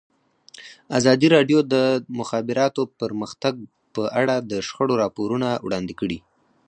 [0.97, 1.73] ازادي راډیو د د
[2.19, 3.55] مخابراتو پرمختګ
[3.93, 6.19] په اړه د شخړو راپورونه وړاندې کړي.